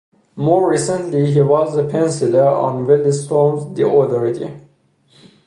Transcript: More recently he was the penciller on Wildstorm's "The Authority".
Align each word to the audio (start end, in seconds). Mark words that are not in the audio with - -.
More 0.35 0.71
recently 0.71 1.31
he 1.31 1.41
was 1.41 1.75
the 1.75 1.83
penciller 1.87 2.43
on 2.51 2.87
Wildstorm's 2.87 3.77
"The 3.77 3.85
Authority". 3.87 4.49